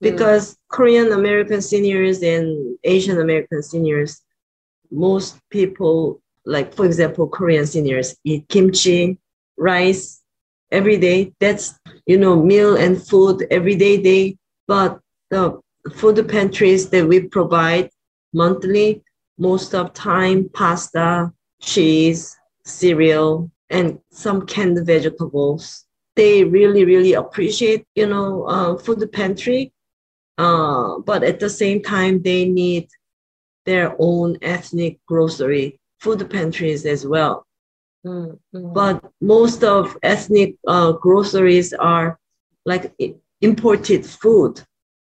because 0.00 0.54
mm. 0.54 0.56
Korean 0.68 1.12
American 1.12 1.60
seniors 1.60 2.22
and 2.22 2.78
Asian 2.84 3.20
American 3.20 3.62
seniors, 3.62 4.20
most 4.90 5.38
people 5.50 6.20
like 6.44 6.74
for 6.74 6.86
example 6.86 7.28
Korean 7.28 7.66
seniors 7.66 8.16
eat 8.24 8.48
kimchi, 8.48 9.18
rice 9.56 10.22
every 10.70 10.96
day. 10.96 11.32
That's 11.40 11.78
you 12.06 12.18
know 12.18 12.40
meal 12.40 12.76
and 12.76 13.02
food 13.02 13.46
every 13.50 13.74
day. 13.74 13.96
They 13.96 14.36
but 14.66 15.00
the 15.30 15.60
food 15.90 16.28
pantries 16.28 16.88
that 16.90 17.06
we 17.06 17.20
provide 17.20 17.90
monthly, 18.32 19.02
most 19.38 19.74
of 19.74 19.94
time 19.94 20.48
pasta, 20.52 21.32
cheese, 21.60 22.36
cereal, 22.64 23.50
and 23.70 23.98
some 24.10 24.46
canned 24.46 24.84
vegetables. 24.86 25.86
They 26.16 26.44
really, 26.44 26.84
really 26.84 27.12
appreciate, 27.12 27.86
you 27.94 28.06
know, 28.06 28.44
uh, 28.44 28.76
food 28.78 29.10
pantry. 29.12 29.72
Uh, 30.36 30.98
but 30.98 31.22
at 31.22 31.40
the 31.40 31.50
same 31.50 31.82
time, 31.82 32.22
they 32.22 32.48
need 32.48 32.88
their 33.66 33.94
own 33.98 34.38
ethnic 34.42 34.98
grocery 35.06 35.78
food 36.00 36.28
pantries 36.30 36.86
as 36.86 37.06
well. 37.06 37.46
Mm-hmm. 38.06 38.72
But 38.72 39.04
most 39.20 39.64
of 39.64 39.96
ethnic 40.02 40.56
uh, 40.66 40.92
groceries 40.92 41.72
are 41.72 42.18
like 42.64 42.94
imported 43.40 44.06
food, 44.06 44.62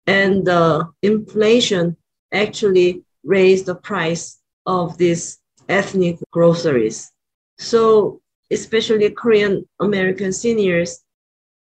and 0.08 0.46
the 0.46 0.88
inflation 1.02 1.96
actually 2.34 3.04
raised 3.24 3.66
the 3.66 3.76
price 3.76 4.40
of 4.66 4.98
these 4.98 5.40
ethnic 5.70 6.18
groceries. 6.32 7.12
So 7.58 8.22
especially 8.52 9.10
Korean 9.10 9.68
American 9.80 10.32
seniors, 10.32 11.02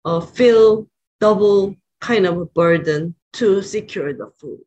uh, 0.05 0.21
feel 0.21 0.87
double 1.21 1.77
kind 2.01 2.27
of 2.27 2.39
a 2.39 2.47
burden 2.47 3.15
to 3.35 3.63
secure 3.63 4.13
the 4.13 4.31
food. 4.39 4.61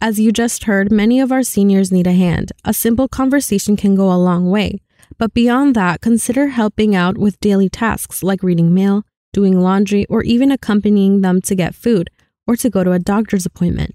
As 0.00 0.20
you 0.20 0.30
just 0.30 0.64
heard, 0.64 0.92
many 0.92 1.20
of 1.20 1.32
our 1.32 1.42
seniors 1.42 1.90
need 1.90 2.06
a 2.06 2.12
hand. 2.12 2.52
A 2.64 2.74
simple 2.74 3.08
conversation 3.08 3.76
can 3.76 3.94
go 3.94 4.12
a 4.12 4.18
long 4.18 4.50
way. 4.50 4.80
But 5.18 5.32
beyond 5.32 5.74
that, 5.74 6.00
consider 6.00 6.48
helping 6.48 6.94
out 6.94 7.16
with 7.16 7.40
daily 7.40 7.70
tasks 7.70 8.22
like 8.22 8.42
reading 8.42 8.74
mail, 8.74 9.04
doing 9.32 9.58
laundry, 9.58 10.04
or 10.06 10.22
even 10.22 10.50
accompanying 10.50 11.22
them 11.22 11.40
to 11.42 11.54
get 11.54 11.74
food 11.74 12.10
or 12.46 12.56
to 12.56 12.70
go 12.70 12.84
to 12.84 12.92
a 12.92 12.98
doctor's 12.98 13.46
appointment. 13.46 13.94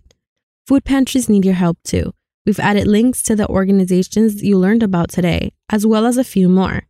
Food 0.68 0.86
pantries 0.86 1.30
need 1.30 1.46
your 1.46 1.56
help 1.56 1.78
too. 1.84 2.14
We've 2.46 2.60
added 2.60 2.88
links 2.88 3.22
to 3.24 3.36
the 3.36 3.48
organizations 3.48 4.44
you 4.44 4.58
learned 4.58 4.84
about 4.84 5.10
today, 5.10 5.54
as 5.70 5.86
well 5.86 6.06
as 6.06 6.18
a 6.18 6.24
few 6.24 6.50
more. 6.50 6.84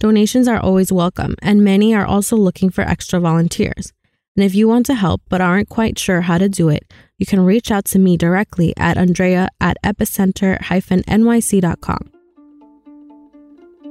Donations 0.00 0.46
are 0.46 0.60
always 0.60 0.92
welcome, 0.92 1.34
and 1.42 1.64
many 1.64 1.92
are 1.94 2.06
also 2.06 2.36
looking 2.36 2.70
for 2.70 2.82
extra 2.82 3.18
volunteers. 3.18 3.92
And 4.36 4.44
if 4.44 4.54
you 4.54 4.68
want 4.68 4.86
to 4.86 4.94
help 4.94 5.22
but 5.28 5.40
aren't 5.40 5.68
quite 5.68 5.98
sure 5.98 6.20
how 6.20 6.38
to 6.38 6.48
do 6.48 6.68
it, 6.68 6.84
you 7.18 7.26
can 7.26 7.40
reach 7.40 7.72
out 7.72 7.84
to 7.86 7.98
me 7.98 8.16
directly 8.16 8.72
at 8.76 8.96
Andrea 8.96 9.48
at 9.60 9.76
epicenter-nyc.com. 9.84 12.12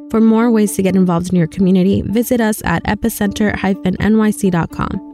For 0.09 0.21
more 0.21 0.49
ways 0.49 0.73
to 0.75 0.81
get 0.81 0.95
involved 0.95 1.27
in 1.29 1.35
your 1.35 1.47
community, 1.47 2.01
visit 2.01 2.39
us 2.39 2.61
at 2.63 2.81
epicenter-nyc.com. 2.85 5.06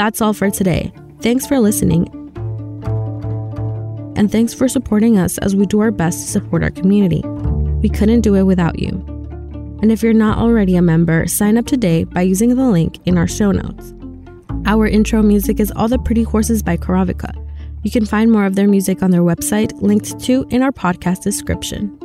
That's 0.00 0.22
all 0.22 0.32
for 0.32 0.48
today. 0.50 0.94
Thanks 1.20 1.46
for 1.46 1.60
listening. 1.60 2.08
And 4.16 4.32
thanks 4.32 4.54
for 4.54 4.66
supporting 4.66 5.18
us 5.18 5.36
as 5.36 5.54
we 5.54 5.66
do 5.66 5.80
our 5.80 5.90
best 5.90 6.24
to 6.24 6.32
support 6.32 6.62
our 6.62 6.70
community. 6.70 7.20
We 7.82 7.90
couldn't 7.90 8.22
do 8.22 8.34
it 8.34 8.44
without 8.44 8.78
you. 8.78 8.92
And 9.82 9.92
if 9.92 10.02
you're 10.02 10.14
not 10.14 10.38
already 10.38 10.74
a 10.76 10.80
member, 10.80 11.26
sign 11.26 11.58
up 11.58 11.66
today 11.66 12.04
by 12.04 12.22
using 12.22 12.56
the 12.56 12.70
link 12.70 12.98
in 13.04 13.18
our 13.18 13.28
show 13.28 13.52
notes. 13.52 13.92
Our 14.64 14.86
intro 14.86 15.20
music 15.20 15.60
is 15.60 15.70
All 15.72 15.86
the 15.86 15.98
Pretty 15.98 16.22
Horses 16.22 16.62
by 16.62 16.78
Karavika. 16.78 17.34
You 17.82 17.90
can 17.90 18.06
find 18.06 18.32
more 18.32 18.46
of 18.46 18.54
their 18.54 18.68
music 18.68 19.02
on 19.02 19.10
their 19.10 19.20
website, 19.20 19.82
linked 19.82 20.18
to 20.20 20.46
in 20.48 20.62
our 20.62 20.72
podcast 20.72 21.24
description. 21.24 21.99